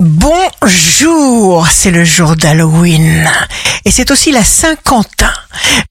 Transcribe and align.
Bonjour, 0.00 1.66
c'est 1.66 1.90
le 1.90 2.04
jour 2.04 2.36
d'Halloween 2.36 3.28
et 3.84 3.90
c'est 3.90 4.12
aussi 4.12 4.30
la 4.30 4.44
Saint-Quentin. 4.44 5.32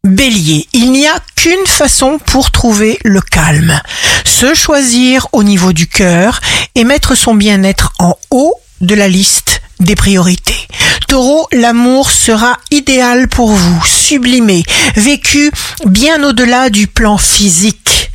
Bélier, 0.06 0.66
il 0.72 0.94
n'y 0.94 1.06
a 1.06 1.20
qu'une 1.36 1.66
façon 1.66 2.18
pour 2.18 2.52
trouver 2.52 3.00
le 3.04 3.20
calme. 3.20 3.82
Se 4.24 4.54
choisir 4.54 5.28
au 5.34 5.44
niveau 5.44 5.74
du 5.74 5.88
cœur 5.88 6.40
et 6.76 6.86
mettre 6.86 7.16
son 7.16 7.36
bien-être 7.36 7.92
en 8.00 8.16
haut 8.32 8.54
de 8.80 8.96
la 8.96 9.10
liste 9.10 9.62
des 9.82 9.96
priorités. 9.96 10.68
Taureau, 11.10 11.46
l'amour 11.52 12.10
sera 12.10 12.58
idéal 12.72 13.28
pour 13.28 13.50
vous, 13.50 13.86
sublimé, 13.86 14.64
vécu 14.96 15.52
bien 15.86 16.24
au-delà 16.24 16.70
du 16.70 16.88
plan 16.88 17.18
physique. 17.18 18.10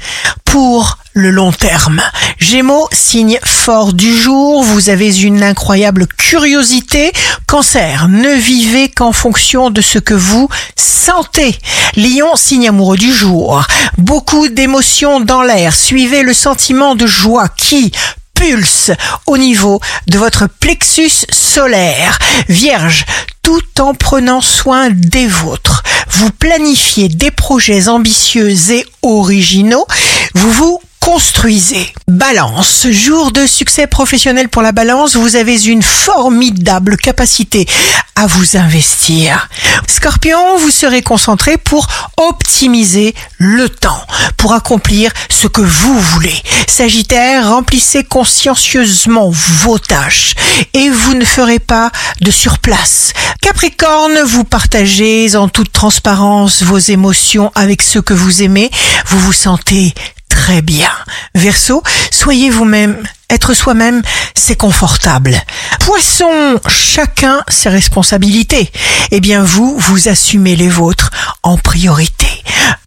Pour 0.46 0.96
le 1.14 1.30
long 1.30 1.52
terme. 1.52 2.02
Gémeaux, 2.38 2.88
signe 2.92 3.38
fort 3.44 3.92
du 3.92 4.16
jour, 4.16 4.62
vous 4.62 4.88
avez 4.88 5.20
une 5.20 5.42
incroyable 5.42 6.06
curiosité. 6.06 7.12
Cancer, 7.46 8.08
ne 8.08 8.34
vivez 8.34 8.88
qu'en 8.88 9.12
fonction 9.12 9.70
de 9.70 9.80
ce 9.80 9.98
que 9.98 10.14
vous 10.14 10.48
sentez. 10.76 11.56
Lion, 11.96 12.34
signe 12.36 12.68
amoureux 12.68 12.96
du 12.96 13.12
jour. 13.12 13.62
Beaucoup 13.98 14.48
d'émotions 14.48 15.20
dans 15.20 15.42
l'air. 15.42 15.74
Suivez 15.74 16.22
le 16.22 16.34
sentiment 16.34 16.94
de 16.94 17.06
joie 17.06 17.48
qui 17.48 17.92
pulse 18.34 18.90
au 19.26 19.36
niveau 19.36 19.80
de 20.08 20.18
votre 20.18 20.46
plexus 20.46 21.26
solaire. 21.30 22.18
Vierge, 22.48 23.04
tout 23.42 23.80
en 23.80 23.94
prenant 23.94 24.40
soin 24.40 24.88
des 24.90 25.26
vôtres. 25.26 25.82
Vous 26.08 26.30
planifiez 26.30 27.08
des 27.08 27.30
projets 27.30 27.88
ambitieux 27.88 28.70
et 28.70 28.86
originaux. 29.02 29.86
Vous 30.34 30.50
vous 30.50 30.80
construisez. 31.02 31.92
Balance, 32.06 32.86
jour 32.90 33.32
de 33.32 33.44
succès 33.44 33.88
professionnel 33.88 34.48
pour 34.48 34.62
la 34.62 34.70
balance, 34.70 35.16
vous 35.16 35.34
avez 35.34 35.66
une 35.66 35.82
formidable 35.82 36.96
capacité 36.96 37.66
à 38.14 38.26
vous 38.26 38.56
investir. 38.56 39.48
Scorpion, 39.88 40.56
vous 40.58 40.70
serez 40.70 41.02
concentré 41.02 41.58
pour 41.58 41.88
optimiser 42.16 43.14
le 43.38 43.68
temps, 43.68 44.00
pour 44.36 44.52
accomplir 44.52 45.10
ce 45.28 45.48
que 45.48 45.60
vous 45.60 45.98
voulez. 45.98 46.40
Sagittaire, 46.68 47.48
remplissez 47.48 48.04
consciencieusement 48.04 49.30
vos 49.30 49.78
tâches 49.78 50.34
et 50.72 50.88
vous 50.88 51.14
ne 51.14 51.24
ferez 51.24 51.58
pas 51.58 51.90
de 52.20 52.30
surplace. 52.30 53.12
Capricorne, 53.40 54.20
vous 54.24 54.44
partagez 54.44 55.34
en 55.34 55.48
toute 55.48 55.72
transparence 55.72 56.62
vos 56.62 56.78
émotions 56.78 57.50
avec 57.56 57.82
ceux 57.82 58.02
que 58.02 58.14
vous 58.14 58.42
aimez. 58.42 58.70
Vous 59.06 59.18
vous 59.18 59.32
sentez 59.32 59.94
très 60.32 60.62
bien. 60.62 60.90
Verseau, 61.34 61.82
soyez 62.10 62.48
vous-même. 62.48 62.96
Être 63.28 63.52
soi-même, 63.52 64.00
c'est 64.34 64.56
confortable. 64.56 65.38
Poisson, 65.80 66.58
chacun 66.68 67.44
ses 67.48 67.68
responsabilités. 67.68 68.72
Eh 69.10 69.20
bien, 69.20 69.42
vous, 69.42 69.76
vous 69.78 70.08
assumez 70.08 70.56
les 70.56 70.70
vôtres 70.70 71.10
en 71.42 71.58
priorité. 71.58 72.26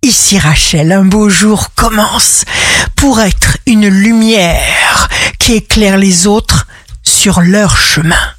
Ici 0.01 0.39
Rachel, 0.39 0.91
un 0.91 1.05
beau 1.05 1.29
jour 1.29 1.69
commence 1.75 2.45
pour 2.95 3.21
être 3.21 3.57
une 3.67 3.87
lumière 3.87 5.07
qui 5.37 5.53
éclaire 5.53 5.97
les 5.97 6.25
autres 6.25 6.65
sur 7.03 7.41
leur 7.41 7.77
chemin. 7.77 8.33